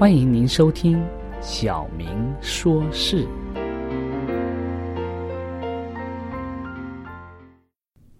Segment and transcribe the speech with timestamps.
[0.00, 0.98] 欢迎您收听
[1.42, 3.22] 《小明说事》。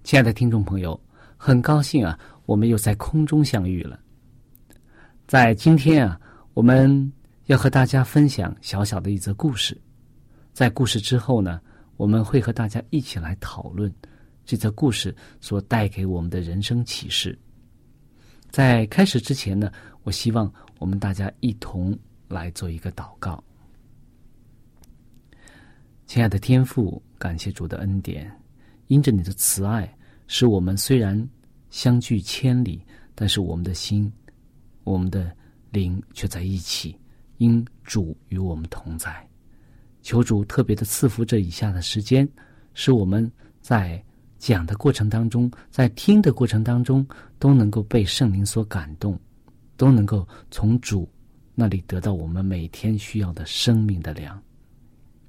[0.05, 1.01] 亲爱的听众朋友，
[1.39, 3.99] 很高兴啊，我们又在空中相遇了。
[5.27, 6.21] 在今天啊，
[6.53, 7.11] 我们
[7.47, 9.75] 要和大家分享小小的一则故事。
[10.53, 11.63] 在故事之后呢，
[11.97, 13.91] 我们会和大家一起来讨论
[14.45, 17.39] 这则故事所带给我们的人生启示。
[18.51, 20.53] 在开始之前呢，我希望。
[20.81, 21.97] 我们大家一同
[22.27, 23.45] 来做一个祷告，
[26.07, 28.35] 亲爱的天父，感谢主的恩典，
[28.87, 29.95] 因着你的慈爱，
[30.27, 31.29] 使我们虽然
[31.69, 32.83] 相距千里，
[33.15, 34.11] 但是我们的心、
[34.83, 35.31] 我们的
[35.71, 36.97] 灵却在一起，
[37.37, 39.15] 因主与我们同在。
[40.01, 42.27] 求主特别的赐福这以下的时间，
[42.73, 43.31] 使我们
[43.61, 44.03] 在
[44.39, 47.07] 讲的过程当中，在听的过程当中，
[47.39, 49.21] 都能够被圣灵所感动。
[49.81, 51.11] 都能够从主
[51.55, 54.39] 那里得到我们每天需要的生命的粮。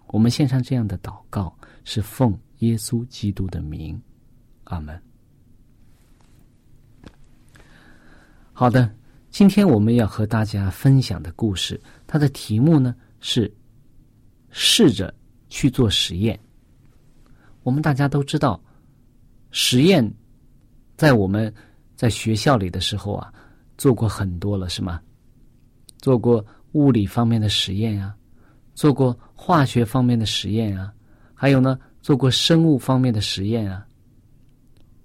[0.07, 3.97] 我们献上这样的祷告，是奉耶稣基督的名，
[4.65, 5.01] 阿门。
[8.51, 8.93] 好的，
[9.29, 13.49] 今天我们要和大家分享的故事，它的题目呢是
[14.51, 15.13] “试着
[15.47, 16.37] 去做实验”。
[17.63, 18.61] 我们大家都知道，
[19.51, 20.13] 实验
[20.97, 21.53] 在我们
[21.95, 23.33] 在学校里的时候啊。
[23.81, 25.01] 做过很多了，是吗？
[25.97, 28.13] 做过物理方面的实验呀，
[28.75, 30.93] 做过化学方面的实验啊，
[31.33, 33.83] 还有呢，做过生物方面的实验啊。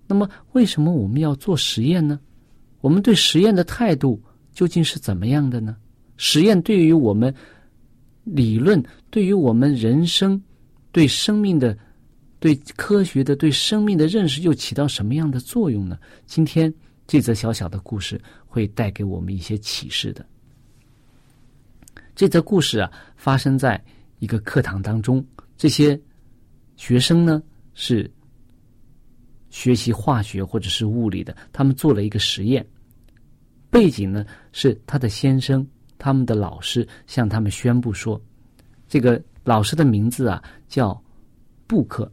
[0.06, 2.20] 那么，为什么我们要做实验呢？
[2.82, 4.22] 我们对实验的态度
[4.52, 5.74] 究竟是怎么样的呢？
[6.18, 7.34] 实验对于我们
[8.24, 10.38] 理论，对于我们人生，
[10.92, 11.74] 对生命的、
[12.38, 15.98] 对科学的、对生命的认识，又起到什么样的作用呢？
[16.26, 16.70] 今天
[17.06, 18.20] 这则小小的故事。
[18.56, 20.24] 会带给我们一些启示的。
[22.14, 23.78] 这则故事啊，发生在
[24.18, 25.22] 一个课堂当中。
[25.58, 26.00] 这些
[26.74, 27.42] 学生呢，
[27.74, 28.10] 是
[29.50, 31.36] 学习化学或者是物理的。
[31.52, 32.66] 他们做了一个实验，
[33.68, 35.66] 背景呢是他的先生，
[35.98, 38.18] 他们的老师向他们宣布说，
[38.88, 40.98] 这个老师的名字啊叫
[41.66, 42.10] 布克。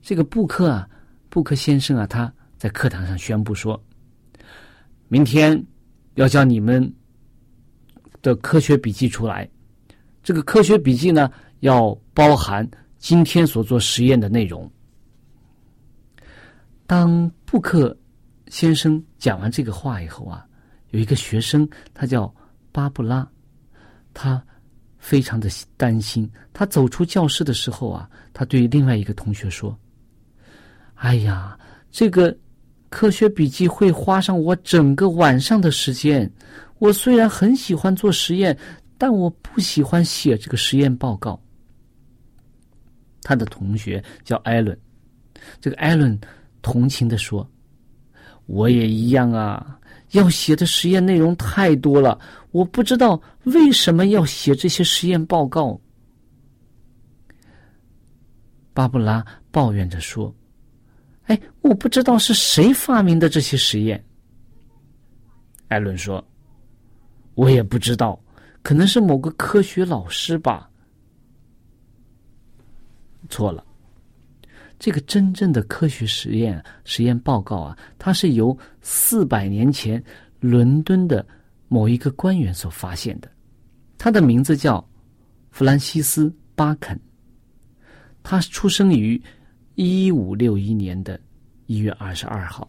[0.00, 0.88] 这个布克啊，
[1.28, 3.82] 布克先生啊，他在课堂上宣布说。
[5.08, 5.64] 明天
[6.14, 6.92] 要叫你们
[8.22, 9.48] 的科学笔记出来。
[10.22, 11.30] 这个科学笔记呢，
[11.60, 12.68] 要包含
[12.98, 14.68] 今天所做实验的内容。
[16.86, 17.96] 当布克
[18.48, 20.44] 先生讲完这个话以后啊，
[20.90, 22.32] 有一个学生，他叫
[22.72, 23.28] 巴布拉，
[24.12, 24.44] 他
[24.98, 26.28] 非常的担心。
[26.52, 29.78] 他走出教室的时候啊，他对另外一个同学说
[30.96, 31.56] ：“哎呀，
[31.92, 32.36] 这个。”
[32.96, 36.32] 科学笔记会花上我整个晚上的时间。
[36.78, 38.56] 我虽然很喜欢做实验，
[38.96, 41.38] 但我不喜欢写这个实验报告。
[43.20, 44.74] 他的同学叫艾伦，
[45.60, 46.18] 这个艾伦
[46.62, 47.46] 同情的说
[48.46, 49.78] ：“我也一样啊，
[50.12, 52.18] 要写的实验内容太多了，
[52.50, 55.78] 我不知道为什么要写这些实验报告。”
[58.72, 60.34] 巴布拉抱怨着说
[61.26, 64.02] ：“哎，我不知道是谁发明的这些实验。”
[65.68, 66.24] 艾伦说
[67.34, 68.18] ：“我也不知道，
[68.62, 70.70] 可能是某个科学老师吧。”
[73.28, 73.64] 错了，
[74.78, 80.00] 这个真正的科学实验实验报告啊，它是由四百年前
[80.38, 81.26] 伦敦的
[81.66, 83.28] 某一个官员所发现的，
[83.98, 84.88] 他的名字叫
[85.50, 86.96] 弗兰西斯·巴肯。
[88.22, 89.20] 他出生于
[89.76, 91.18] 一五六一年的
[91.66, 92.68] 一月二十二号。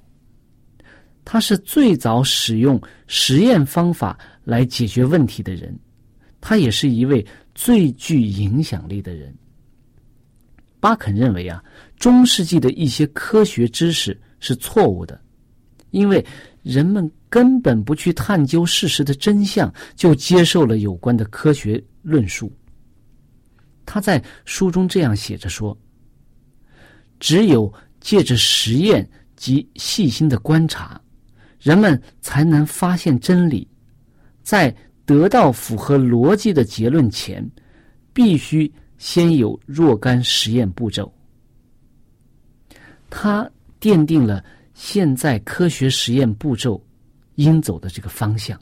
[1.26, 5.78] 他是最早使用实验方法来解决问题的人，
[6.40, 9.36] 他也是一位最具影响力的人。
[10.80, 11.62] 巴肯认为啊，
[11.98, 15.20] 中世纪的一些科学知识是错误的，
[15.92, 16.26] 因为
[16.62, 22.52] 人们根本不去探究事实的真相，就接受了有关的科学论述。
[23.86, 25.78] 他在书中这样写着说
[27.20, 31.00] ：“只有借着实验及细心的观察，
[31.60, 33.68] 人们才能发现真理。
[34.44, 34.74] 在
[35.06, 37.50] 得到符合逻辑的结论前，
[38.14, 41.14] 必须先有若干实验步骤。”
[43.10, 43.50] 他
[43.80, 44.44] 奠定了
[44.74, 46.84] 现在科学实验步骤
[47.36, 48.60] 应走的这个方向。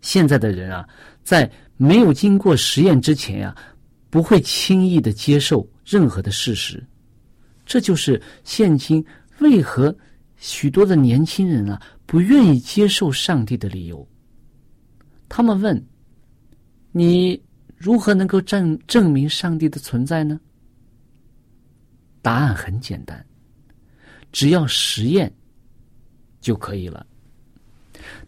[0.00, 0.88] 现在的人啊，
[1.24, 3.56] 在没有经过实验之前呀，
[4.08, 6.82] 不会轻易的接受任何的事实。
[7.66, 9.04] 这就是现今
[9.38, 9.94] 为何
[10.36, 14.06] 许多的年轻人啊不愿意接受上帝的理由。
[15.28, 15.82] 他们问
[16.92, 17.42] ：“你
[17.76, 20.38] 如何能够证证明上帝的存在呢？”
[22.20, 23.24] 答案很简单，
[24.32, 25.32] 只要实验
[26.40, 27.06] 就可以了。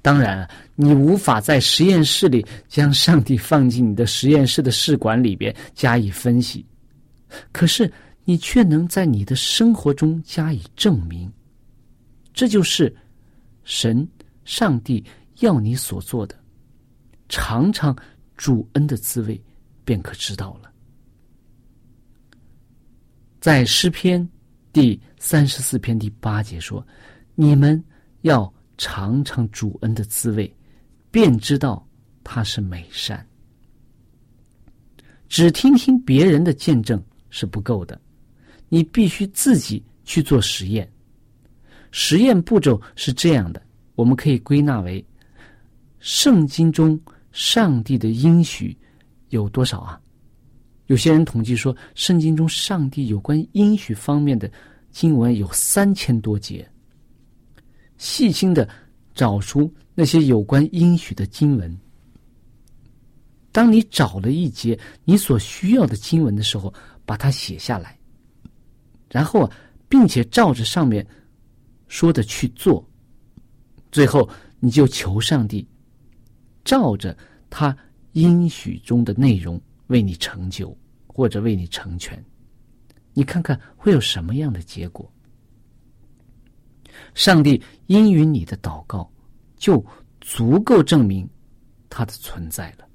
[0.00, 6.64] 当然，你无法在实验室里将上帝放进你的实验室的试管里边加以分析，
[7.52, 7.92] 可是
[8.24, 11.32] 你却能在你的生活中加以证明。
[12.32, 12.94] 这就是
[13.64, 14.06] 神、
[14.44, 15.04] 上帝
[15.40, 16.38] 要你所做的。
[17.28, 17.96] 尝尝
[18.36, 19.42] 主恩的滋味，
[19.84, 20.70] 便可知道了。
[23.40, 24.28] 在诗篇
[24.72, 26.86] 第三十四篇第八节说
[27.34, 27.82] ：“你们
[28.22, 30.54] 要。”尝尝主恩的滋味，
[31.10, 31.82] 便知道
[32.22, 33.26] 他是美善。
[35.30, 37.02] 只听听别人的见证
[37.36, 38.00] 是不够的，
[38.70, 40.90] 你必须自己去做实验。
[41.90, 43.62] 实验步骤是这样的，
[43.94, 45.04] 我们可以归纳为：
[45.98, 46.98] 圣经中
[47.32, 48.74] 上帝的应许
[49.28, 50.00] 有多少啊？
[50.86, 54.50] 有些人统计说，圣经中上帝有关应许方面的
[54.90, 56.66] 经文有三千多节。
[57.98, 58.66] 细心的
[59.14, 61.78] 找出那些有关应许的经文。
[63.52, 66.72] 当你找了一节你所需要的经文的时候，
[67.06, 67.98] 把它写下来，
[69.08, 69.50] 然后啊，
[69.88, 71.06] 并且照着上面
[71.88, 72.86] 说的去做。
[73.92, 75.66] 最后，你就求上帝
[76.64, 77.16] 照着
[77.48, 77.74] 他
[78.12, 82.22] 应许中的内容为你成就，或者为你成全。
[83.14, 85.10] 你看看会有什么样的结果？
[87.14, 89.10] 上帝应允你的祷告，
[89.56, 89.82] 就
[90.20, 91.26] 足够证明
[91.88, 92.85] 他的存在了。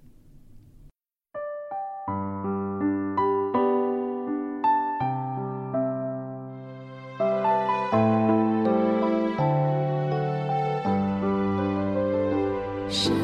[12.91, 13.21] 是。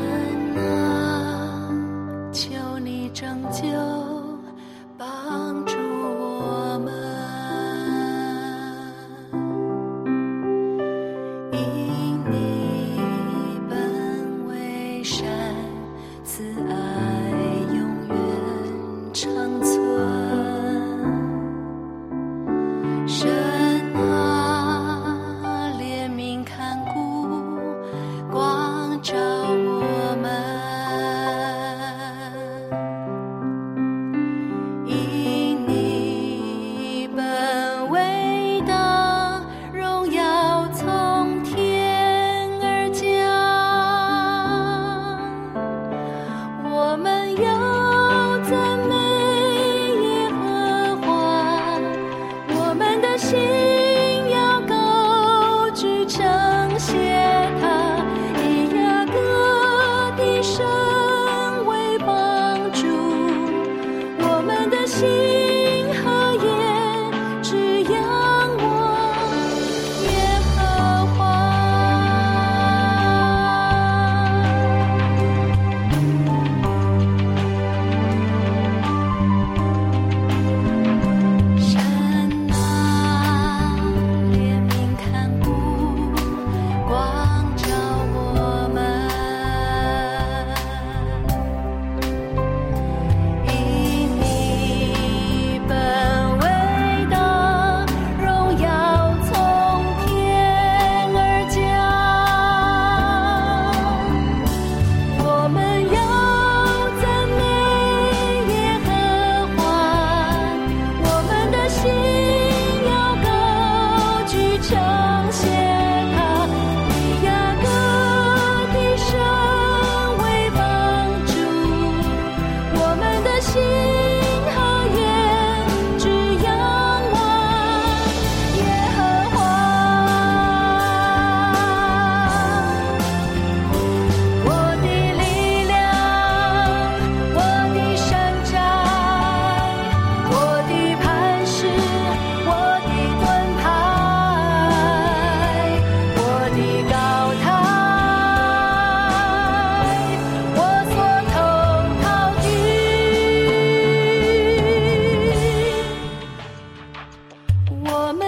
[157.86, 158.27] 我们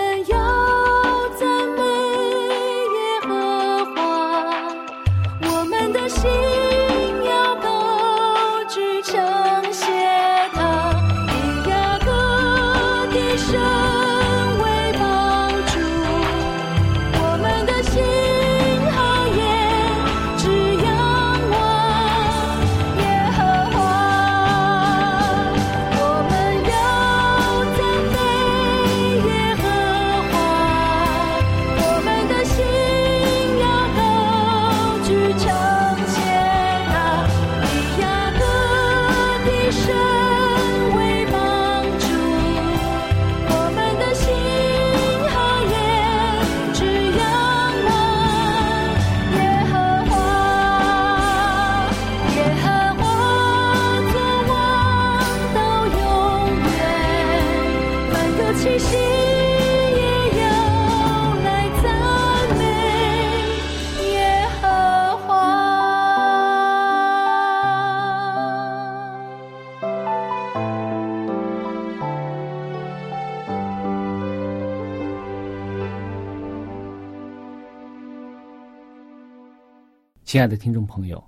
[80.29, 81.23] 亲爱的听众朋友，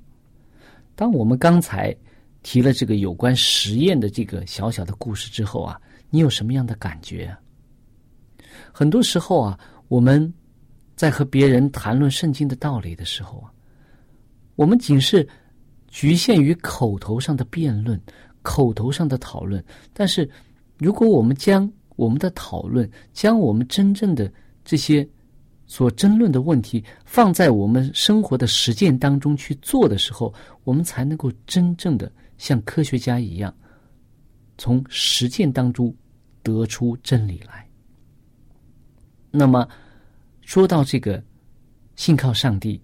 [0.94, 1.92] 当我们刚才
[2.44, 5.82] 提了这个有关实验的这个小小的故事之后啊，
[6.12, 7.36] 你有什么样的感觉？
[8.72, 10.32] 很多时候啊，我们
[10.96, 13.52] 在和别人谈论圣经的道理的时候啊，
[14.56, 15.28] 我们仅是
[15.88, 18.00] 局限于口头上的辩论、
[18.44, 19.66] 口头上的讨论。
[19.94, 20.30] 但是，
[20.78, 24.32] 如果我们将我们的讨论、将我们真正的
[24.64, 25.10] 这些
[25.72, 30.34] 所争论的问题放在我们生活的实践当中去做的时候，
[30.66, 33.56] 我们才能够真正的像科学家一样，
[34.58, 35.96] 从实践当中
[36.44, 37.66] 得出真理来。
[39.32, 39.66] 那么，
[40.42, 41.24] 说到这个
[41.96, 42.82] 信靠上帝，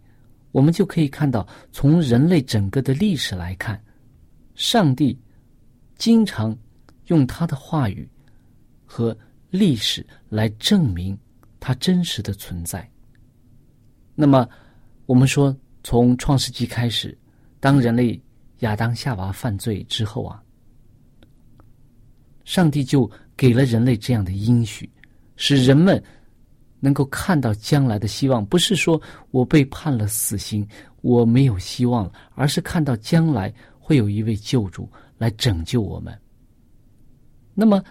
[0.53, 3.83] 我们就可以看到，从人类整个的历史来看，
[4.55, 5.19] 上帝
[5.97, 6.57] 经常
[7.07, 8.09] 用他的话语
[8.85, 9.13] 和
[9.49, 11.19] 历史来证明
[11.59, 12.89] 他真实的存在。
[14.15, 14.47] 那么，
[15.05, 17.17] 我们说，从创世纪开始，
[17.59, 18.19] 当人类
[18.59, 20.41] 亚当夏娃犯罪之后啊，
[22.45, 24.89] 上帝就给了人类这样的应许，
[25.35, 26.03] 使人们。
[26.79, 30.65] 能够看到将来的希望，不是说我被判了死刑，
[31.01, 34.87] 我没有希望了，而是看到将来会有一位救主
[35.17, 36.15] 来拯救我们。
[37.55, 37.83] 那么，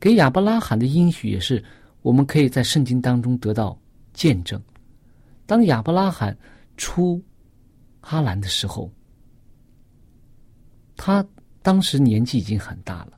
[0.00, 1.62] 给亚伯拉罕的应许也是
[2.02, 3.76] 我们可以在圣经当中得到
[4.12, 4.60] 见证。
[5.46, 6.36] 当亚伯拉罕
[6.76, 7.22] 出
[8.00, 8.90] 哈兰的时候，
[10.96, 11.24] 他
[11.62, 13.12] 当时年纪已经很大了，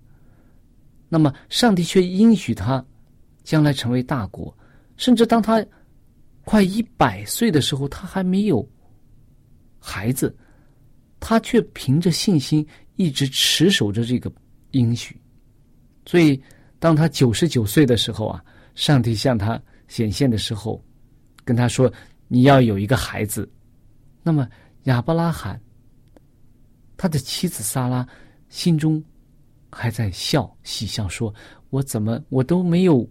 [1.09, 2.85] 那么上帝却应许他
[3.43, 4.57] 将来成为大国。
[4.97, 5.65] 甚至当他
[6.45, 8.67] 快一百岁的时候，他还没有
[9.79, 10.35] 孩子，
[11.19, 14.31] 他却凭着信心一直持守着这个
[14.73, 15.19] 应许。
[16.07, 16.41] 所以，
[16.79, 20.83] 当他九十九岁的时候啊，上帝向他显现的时候，
[21.45, 21.93] 跟他说
[22.29, 23.51] ：“你要有一个孩子。”
[24.23, 24.49] 那么
[24.85, 25.61] 亚伯拉罕
[26.97, 28.07] 他的妻子萨拉
[28.49, 29.03] 心中
[29.71, 31.35] 还在笑，喜笑说
[31.71, 33.09] ：“我怎么我都没有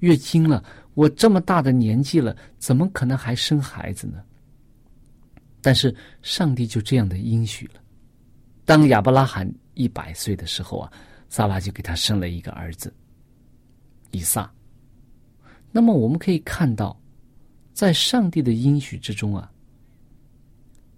[0.00, 0.62] 月经了？”
[0.94, 4.22] 我这么大的年纪了，怎么可能还生孩子呢？
[5.62, 7.80] 但是上帝就这样的应许了。
[8.66, 10.92] 当亚伯拉罕一百岁的时候啊，
[11.30, 12.92] 萨拉就给他生了一个儿子
[14.10, 14.52] 以撒。
[15.72, 16.96] 那么我们可以看到，
[17.72, 19.50] 在上帝的应许之中啊，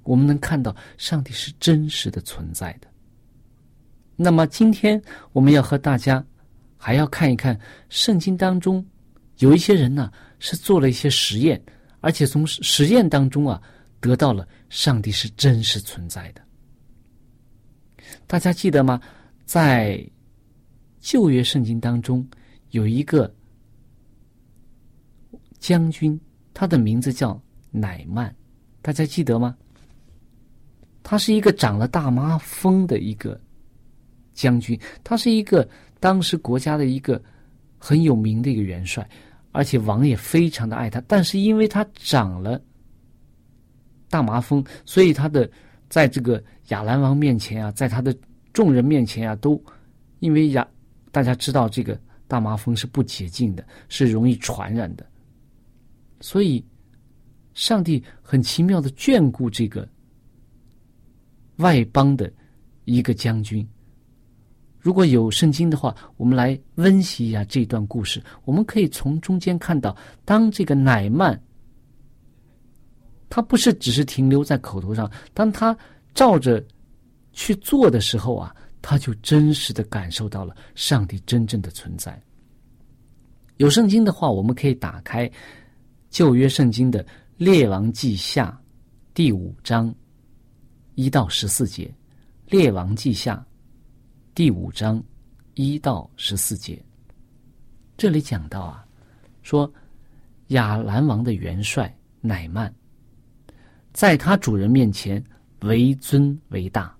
[0.03, 2.89] 我们能看到上帝是真实的存在的。
[4.17, 5.01] 那么今天
[5.33, 6.25] 我们要和大家
[6.77, 8.85] 还要看一看圣经当中。
[9.39, 11.61] 有一些人呢是做了一些实验，
[12.01, 13.61] 而且从实验当中啊
[13.99, 16.43] 得到了上帝是真实存在的。
[18.29, 19.01] 大家记得吗？
[19.45, 20.05] 在
[21.01, 22.25] 旧约圣经当中
[22.71, 23.35] 有一个
[25.65, 26.21] 将军，
[26.53, 27.41] 他的名字叫
[27.71, 28.31] 乃曼，
[28.83, 29.57] 大家记得吗？
[31.03, 33.41] 他是一个长了大麻风的一个
[34.35, 35.67] 将军，他是一个
[36.01, 37.19] 当时国家的一个。
[37.77, 39.07] 很有名的一个元帅，
[39.53, 41.03] 而且王也非常的爱他。
[41.07, 42.59] 但是因为他长了
[44.09, 45.51] 大麻风，所以他的
[45.91, 48.17] 在这个亚兰王面前啊，在他的
[48.55, 49.63] 众人面前啊，都
[50.21, 50.67] 因为亚
[51.13, 55.07] 大家知道这个大麻风是不洁净的，是容易传染的。
[56.21, 56.65] 所以
[57.55, 59.89] 上帝很奇妙的眷顾这个
[61.57, 62.33] 外邦的
[62.85, 63.67] 一个将军。
[64.79, 68.23] 如果有圣经的话，我们来温习一下这段故事。
[68.45, 71.41] 我们可以从中间看到，当这个乃曼，
[73.31, 75.75] 他不是只是停留在口头上，当他
[76.13, 76.63] 照着
[77.33, 82.21] 去做的时候啊，他就真实的感受到了上帝真正的存在。
[83.57, 85.31] 有圣经的话，我们可以打开
[86.15, 87.05] 旧约圣经的
[87.37, 88.57] 列王记下
[89.15, 89.93] 第五章
[90.95, 91.93] 一到十四节，
[92.47, 93.45] 列王记下。
[94.33, 95.03] 第五章
[95.55, 96.81] 一到十四节，
[97.97, 98.87] 这里讲到啊，
[99.43, 99.69] 说
[100.49, 102.73] 亚兰王的元帅乃曼，
[103.93, 105.21] 在他主人面前
[105.63, 106.97] 为尊为大，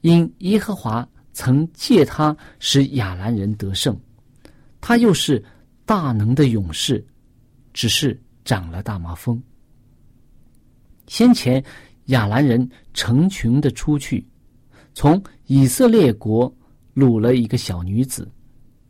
[0.00, 3.94] 因耶和华曾借他使亚兰人得胜，
[4.80, 5.44] 他又是
[5.84, 7.06] 大能的勇士，
[7.72, 9.42] 只是长了大麻风。
[11.06, 11.62] 先前
[12.06, 14.26] 亚兰人成群的出去。
[14.92, 16.52] 从以色列国
[16.94, 18.28] 掳了一个小女子，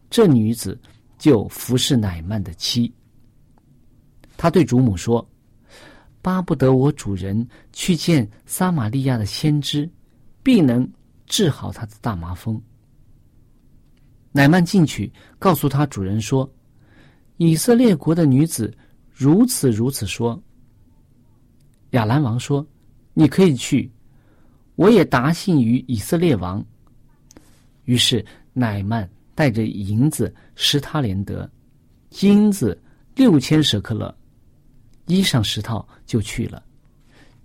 [0.09, 0.81] 这女子
[1.19, 2.93] 就服侍乃曼的妻。
[4.38, 5.25] 他对主母说
[6.23, 9.88] ：“巴不得我主人去见撒玛利亚的先知，
[10.43, 10.90] 必能
[11.27, 12.61] 治好他的大麻风。”
[14.33, 16.51] 乃曼进去告诉他主人说
[17.42, 18.70] ：“以色列国的女子
[19.11, 20.38] 如此如此说。”
[21.92, 22.64] 亚兰王说
[23.14, 23.90] ：“你可以去，
[24.76, 26.62] 我也答信于以色列王。”
[27.87, 28.22] 于是
[28.53, 31.50] 乃曼带着银子十他连德，
[32.11, 32.79] 金子
[33.14, 34.14] 六千舍克勒，
[35.07, 36.62] 衣裳十套就去了，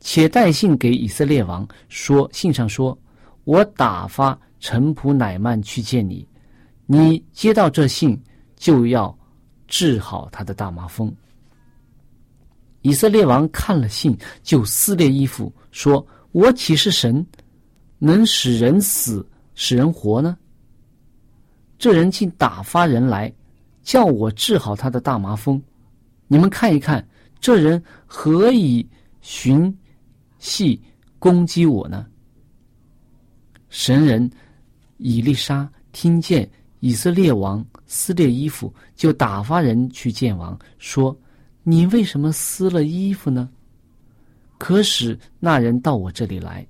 [0.01, 2.99] 且带信给以色列王说：“信上说，
[3.45, 6.27] 我打发臣仆乃曼去见你，
[6.86, 8.21] 你接到这信
[8.58, 9.17] 就要
[9.67, 11.13] 治好他的大麻风。”
[12.82, 17.25] 以色列王看了信，就撕裂衣服，说：“我岂是神，
[17.97, 20.38] 能使人死，使人活呢？
[21.80, 23.34] 这人竟打发人来，
[23.82, 25.62] 叫我治好他的大麻风。
[26.28, 27.06] 你们看一看，
[27.39, 28.88] 这人何以
[29.21, 29.75] 寻
[30.38, 30.80] 隙
[31.17, 32.06] 攻击我呢？”
[33.69, 34.30] 神人
[34.97, 36.49] 以利沙听见
[36.86, 41.19] 以色列王撕裂衣服，就打发人去见王，说。
[41.63, 43.50] 你为什么撕了衣服呢？
[44.60, 46.63] 可使那人到我这里来，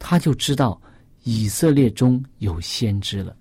[0.00, 0.82] 他就知道
[1.22, 3.36] 以色列中有先知了。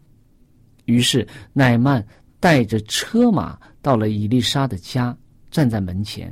[0.86, 2.06] 于是乃曼
[2.40, 5.18] 带着车马到了以丽莎的家，
[5.50, 6.32] 站在门前。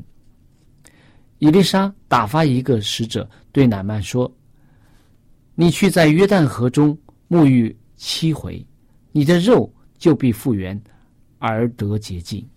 [1.39, 4.31] 以丽莎打发一个使者对乃曼说
[5.57, 6.95] ：“你去在约旦河中
[7.27, 8.63] 沐浴七回，
[9.17, 10.79] 你的肉就必复原，
[11.39, 12.47] 而得洁净。”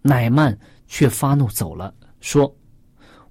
[0.00, 2.50] 乃曼却发怒走了，说：“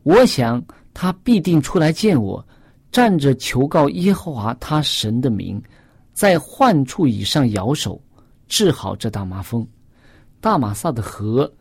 [0.06, 0.64] 我想
[0.94, 2.48] 他必定出来见我，
[2.92, 5.60] 站着求告耶和华他神的名，
[6.14, 8.00] 在患处以上摇手，
[8.48, 9.68] 治好这大麻风。
[10.40, 11.52] 大马萨的河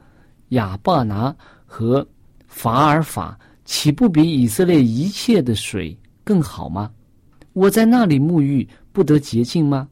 [0.51, 2.07] 亚巴拿和
[2.47, 6.93] 法尔法，岂不比以色列一切的水更好吗？
[7.55, 9.89] 我在那里沐浴，不得洁净吗？”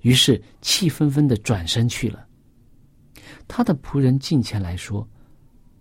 [0.00, 2.26] 于是气愤愤的转身去了。
[3.46, 5.06] 他的仆人进前来说：“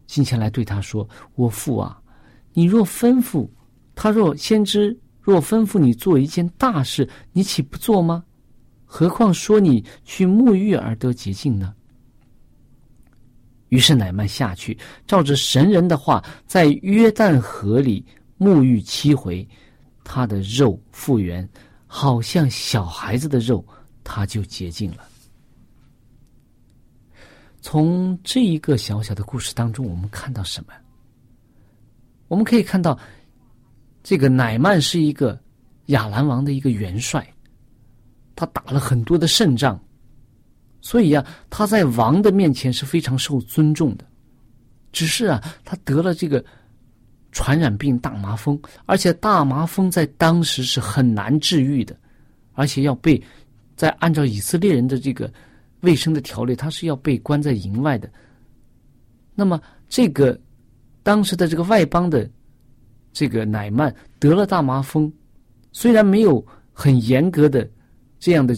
[0.07, 2.01] 进前来对他说，我父啊，
[2.53, 3.47] 你若吩咐
[3.95, 8.23] 他，若先知若吩咐你做一件大事，你岂不做吗？
[8.85, 11.73] 何况说你去沐浴而得洁净呢？”
[13.69, 18.03] 于是乃曼下去，照着神人的话，在约旦河里
[18.39, 19.47] 沐浴七回，
[20.03, 21.47] 他的肉复原，
[21.85, 23.63] 好像小孩子的肉，
[24.12, 25.08] 他就洁净了。
[27.62, 30.74] 从这一个小小的故事当中，我们看到什么？
[32.28, 32.98] 我们可以看到，
[34.02, 35.39] 这个乃曼是一个
[35.88, 37.32] 亚兰王的一个元帅，
[38.36, 39.80] 他打了很多的胜仗，
[40.82, 44.04] 所以啊，他在王的面前是非常受尊重的。
[44.91, 46.43] 只是啊，他得了这个
[47.32, 51.95] 传染病大麻风，而且大麻风在当时是很难治愈的，
[52.54, 53.22] 而且要被
[53.80, 55.32] 在按照以色列人的这个。
[55.82, 58.12] 卫生的条例，他是要被关在营外的。
[59.34, 60.38] 那么，这个
[61.04, 62.30] 当时的这个外邦的
[63.13, 65.10] 这个乃曼得了大麻风，
[65.72, 67.65] 虽然没有很严格的
[68.20, 68.54] 这样的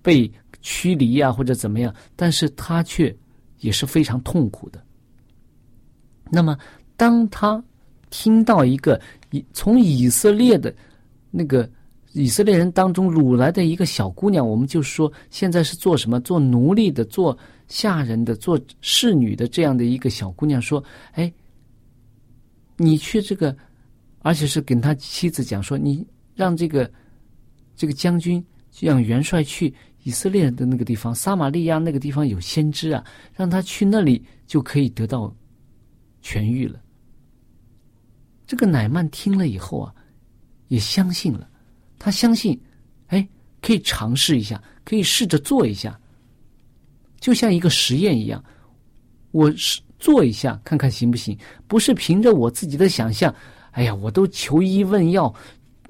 [0.00, 0.32] 被
[0.62, 3.14] 驱离啊或者怎么样，但是他却
[3.58, 4.82] 也是非常痛苦的。
[6.30, 6.56] 那么，
[6.96, 7.62] 当他
[8.08, 8.98] 听到一个
[9.30, 10.74] 以从以色列的
[11.30, 11.68] 那个。
[12.12, 16.20] 以色列人当中掳来的一个小姑娘，我们就说现在是做什么？
[16.20, 17.36] 做奴隶的，做
[17.68, 21.32] 下人的，做侍女的这样的一个小姑娘说：“哎，
[22.76, 23.56] 你去这个，
[24.18, 26.90] 而且是跟他妻子讲说，你让这个
[27.74, 28.44] 这个将军，
[28.78, 29.72] 让元帅去
[30.02, 33.02] 以色列的那个地方，撒玛利亚那个地方有先知啊，
[33.34, 35.34] 让他去那里就可以得到
[36.22, 36.78] 痊愈了。”
[38.46, 39.94] 这个乃曼听了以后啊，
[40.68, 41.48] 也相信了。
[42.04, 42.60] 他相信，
[43.06, 43.24] 哎，
[43.60, 45.96] 可以尝试一下，可以试着做一下，
[47.20, 48.42] 就像一个实验一样。
[49.30, 51.38] 我是做一下，看看行不行？
[51.68, 53.32] 不是凭着我自己的想象。
[53.70, 55.32] 哎呀，我都求医问药，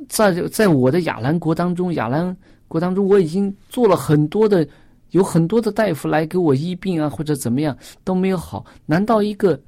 [0.06, 2.36] 在在我的亚兰国当中，亚兰
[2.68, 4.68] 国当中，我已经做了很多的，
[5.12, 8.66] 有很多的大夫来给我医病啊，或者怎么样都没有好。
[8.84, 9.58] 难道一个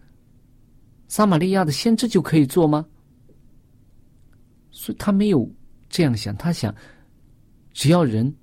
[1.08, 2.84] 撒玛利亚的先知就可以做吗？
[4.70, 5.50] 所以他没有。
[5.94, 6.74] 这样想，他想，
[7.72, 8.34] 只要人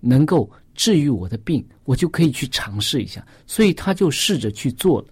[0.00, 3.26] 能够治愈我的病，我就可以去尝试一下。
[3.46, 5.08] 所以他就试着去做了。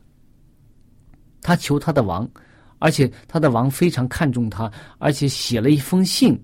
[1.40, 2.31] 他求他的王，
[2.79, 6.38] 而且他的王非常看重他，而且写了一封信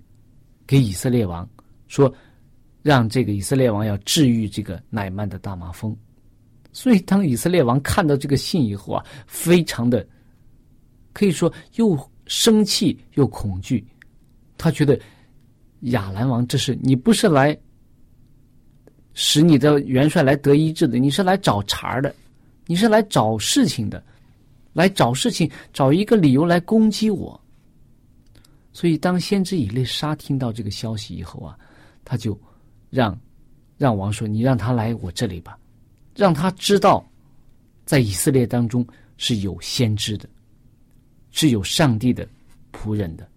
[0.66, 1.46] 给以色列王，
[1.88, 2.11] 说
[2.80, 5.94] 让这个以色列王要治愈这个乃曼的大麻风。
[6.72, 10.09] 所以当以色列王看到这个信以后啊，非常的
[11.12, 13.87] 可以说又生气又恐惧，
[14.57, 14.98] 他觉得。
[15.90, 17.56] 亚兰王，这是你不是来
[19.14, 22.14] 使你的元帅来得医治的，你是来找茬的，
[22.66, 24.02] 你是来找事情的。
[24.72, 27.40] 来找事情，找一个理由来攻击我。
[28.72, 31.56] 所以，当先知以利沙听到这个消息以后啊，
[32.04, 32.36] 他就
[32.90, 33.16] 让
[33.78, 35.56] 让王说：“你让他来我这里吧，
[36.16, 37.08] 让他知道，
[37.84, 38.84] 在以色列当中
[39.16, 40.28] 是有先知的，
[41.30, 42.26] 是有上帝的
[42.72, 43.28] 仆人的。”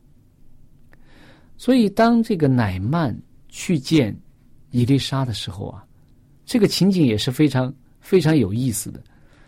[1.57, 4.15] 所以，当这个乃曼去见
[4.69, 5.83] 伊丽莎的时候啊，
[6.45, 9.01] 这个情景也是非常非常有意思的。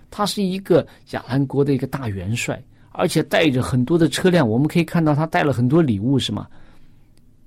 [0.09, 2.59] 他是一个亚兰国的一个大元帅，
[2.93, 4.47] 而且带着很多的车辆。
[4.47, 6.47] 我们可以看到他带了很多礼物，是吗？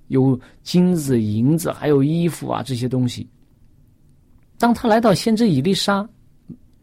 [0.06, 3.28] 有金子、银子，还有衣服啊这些东西。
[4.58, 6.08] 当他来到先知伊丽莎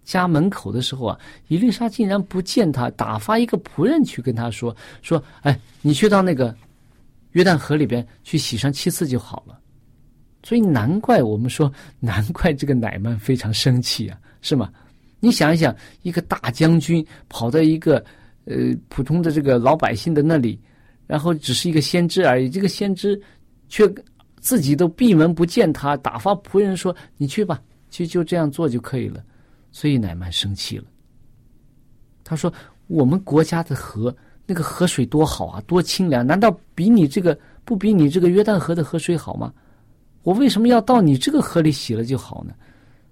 [0.04, 6.54] 家门口的时候啊，伊丽莎竟然不见他，打发一个仆人去跟他说：“说，哎，你去到那个。”
[7.34, 9.60] 约旦河里边去洗上七次就好了，
[10.44, 14.72] 所以难怪我们说，难怪这个乃曼非常生气啊，是吗？
[15.20, 18.04] 你想一想，一个大将军跑到一个
[18.46, 18.56] 呃
[18.88, 20.60] 普通的这个老百姓的那里，
[21.06, 23.22] 然后只是一个先知而已，这个先知
[23.68, 23.88] 却
[24.40, 29.24] 自己都闭门不见他，打发仆人说：“你去吧，就就这样做就可以了。”
[29.72, 30.86] 所以乃曼生气了，
[32.24, 32.52] 他说
[32.88, 34.16] ：“我们国家的河。”
[34.50, 36.26] 那个河水多好啊，多清凉！
[36.26, 39.54] 难道比你这个不比你这个约旦河的河水好吗？
[40.24, 42.54] 我为什么要到你这个河里洗了就好呢？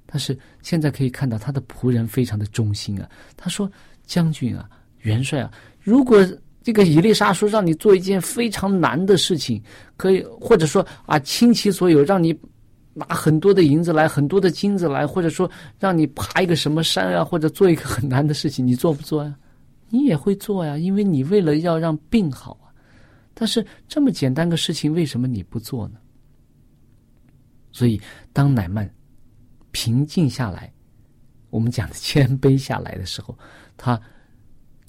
[0.08, 3.08] 但是现在可以看到他的仆人非常的忠心啊。
[3.36, 3.70] 他说
[4.08, 4.68] ：“将军啊，
[5.02, 6.28] 元帅啊，如果
[6.64, 9.62] 这个伊丽莎说让你做一件非常难的事情，
[9.96, 12.36] 可以或者说啊倾其所有，让你
[12.96, 15.48] 拿很多的银子来，很多的金子来，或者说
[15.80, 19.36] 让你爬一个什么山啊，或者做一个很难的事情，你做不做呀？”
[19.90, 22.74] 你也会做呀，因为你为了要让病好啊。
[23.34, 26.00] 但是这么简单个事情，为什么你不做呢？
[27.72, 28.02] 所以，
[28.34, 28.92] 当乃曼
[29.72, 30.74] 平静下来，
[31.52, 33.38] 我们讲的谦卑下来的时候，
[33.78, 34.02] 他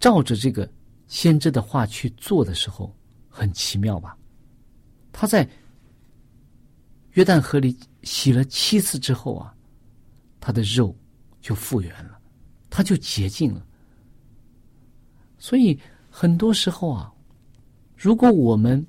[0.01, 0.67] 照着这个
[1.07, 2.97] 先知的话去做的时候，
[3.29, 4.17] 很奇妙吧？
[5.13, 5.47] 他在
[7.13, 9.55] 约旦河里洗了七次之后啊，
[10.41, 10.97] 他的肉
[11.43, 12.19] 就复原了，
[12.71, 13.67] 他就洁净了。
[15.39, 15.79] 所以
[16.11, 17.13] 很多时候啊，
[17.97, 18.85] 如果我们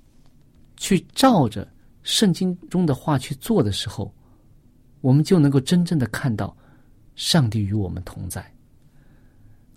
[0.78, 1.68] 去照着
[2.02, 4.12] 圣经中的话去做的时候，
[5.02, 6.56] 我们就能够真正的看到
[7.16, 8.44] 上帝与我们同在。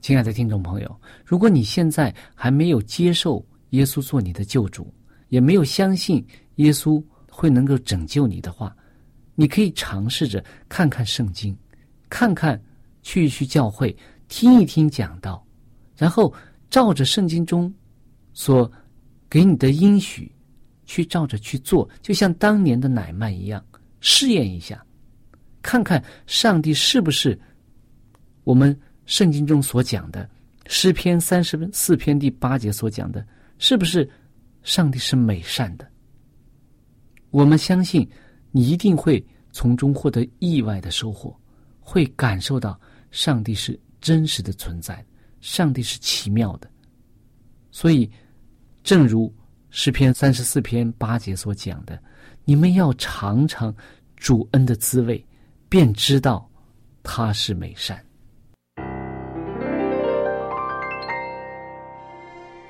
[0.01, 4.93] 亲爱的听众朋友，如果你现在还没有接受耶稣做你的救主，
[5.29, 6.25] 也没有相信
[6.57, 8.75] 耶稣会能够拯救你的话，
[9.35, 11.55] 你可以尝试着看看圣经，
[12.09, 12.59] 看看
[13.03, 13.95] 去一去教会，
[14.29, 15.47] 听一听讲道，
[15.97, 16.33] 然后。
[16.73, 17.71] 照着圣经中
[18.33, 18.71] 所
[19.29, 20.35] 给你的应许
[20.87, 23.63] 去照着去做，就像当年的乃曼一样，
[24.01, 24.83] 试验一下，
[25.61, 27.39] 看看上帝是不是
[28.45, 30.27] 我们圣经中所讲的
[30.65, 33.23] 诗篇三十四篇第八节所讲的，
[33.59, 34.09] 是不是
[34.63, 35.87] 上帝是美善的？
[37.29, 38.09] 我们相信
[38.51, 41.39] 你一定会从中获得意外的收获，
[41.81, 42.81] 会感受到
[43.11, 45.05] 上帝是真实的存在。
[45.43, 46.71] 上帝是奇妙的，
[47.73, 48.09] 所以，
[48.85, 49.31] 正如
[49.71, 52.01] 诗篇三十四篇八节所讲的，
[52.45, 53.75] 你们要尝尝
[54.17, 55.23] 主恩的滋味，
[55.69, 56.49] 便知道
[57.03, 58.01] 他是美善。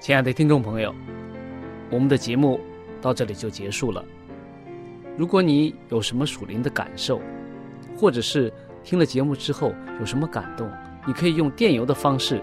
[0.00, 0.94] 亲爱的听众朋友，
[1.90, 2.58] 我们的节目
[3.02, 4.02] 到这里就结束了。
[5.18, 7.20] 如果你有什么属灵的感受，
[7.98, 8.50] 或者是
[8.82, 10.66] 听了节目之后有什么感动，
[11.06, 12.42] 你可以用电邮的方式。